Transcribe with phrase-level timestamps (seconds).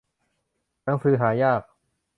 [0.83, 1.61] หนังสือหายาก